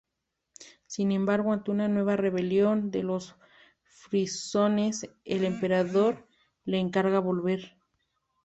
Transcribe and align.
Sin 0.87 1.11
embargo, 1.11 1.53
ante 1.53 1.69
una 1.69 1.87
nueva 1.87 2.15
rebelión 2.15 2.89
de 2.89 3.03
los 3.03 3.35
frisones, 3.83 5.07
el 5.25 5.45
Emperador 5.45 6.25
le 6.65 6.79
encarga 6.79 7.19
volver. 7.19 7.77